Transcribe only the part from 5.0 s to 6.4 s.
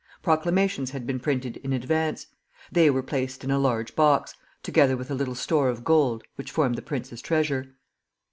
a little store of gold,